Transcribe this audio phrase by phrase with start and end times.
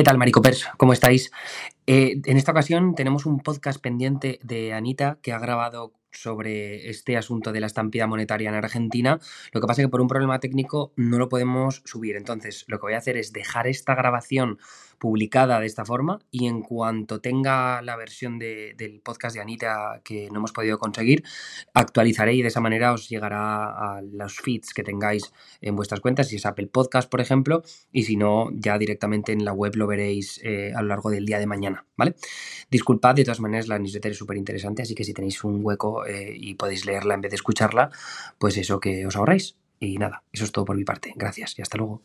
[0.00, 0.66] ¿Qué tal, Maricopers?
[0.78, 1.30] ¿Cómo estáis?
[1.86, 7.18] Eh, en esta ocasión tenemos un podcast pendiente de Anita que ha grabado sobre este
[7.18, 9.20] asunto de la estampida monetaria en Argentina.
[9.52, 12.16] Lo que pasa es que por un problema técnico no lo podemos subir.
[12.16, 14.58] Entonces, lo que voy a hacer es dejar esta grabación
[15.00, 20.28] publicada de esta forma y en cuanto tenga la versión del podcast de Anita que
[20.30, 21.24] no hemos podido conseguir,
[21.74, 25.32] actualizaré y de esa manera os llegará a los feeds que tengáis
[25.62, 29.44] en vuestras cuentas, si es Apple Podcast, por ejemplo, y si no, ya directamente en
[29.44, 32.14] la web lo veréis eh, a lo largo del día de mañana, ¿vale?
[32.70, 36.06] Disculpad, de todas maneras, la newsletter es súper interesante, así que si tenéis un hueco
[36.06, 37.90] eh, y podéis leerla en vez de escucharla,
[38.38, 39.56] pues eso que os ahorráis.
[39.80, 41.14] Y nada, eso es todo por mi parte.
[41.16, 42.02] Gracias y hasta luego.